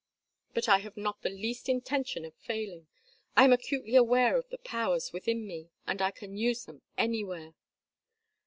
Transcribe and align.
But 0.55 0.67
I 0.67 0.79
have 0.79 0.97
not 0.97 1.21
the 1.21 1.29
least 1.29 1.69
intention 1.69 2.25
of 2.25 2.33
failing. 2.33 2.87
I 3.37 3.43
am 3.43 3.53
acutely 3.53 3.95
aware 3.95 4.35
of 4.35 4.49
the 4.49 4.57
powers 4.57 5.13
within 5.13 5.45
me, 5.45 5.69
and 5.85 6.01
I 6.01 6.09
can 6.09 6.35
use 6.35 6.65
them 6.65 6.81
anywhere." 6.97 7.53